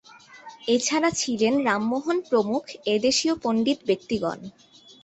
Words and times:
এছাড়া 0.67 1.09
ছিলেন 1.19 1.53
রামমোহন 1.67 2.17
প্রমুখ 2.29 2.63
এদেশীয় 2.95 3.33
পণ্ডিত 3.43 3.79
ব্যক্তিগণ। 3.85 4.39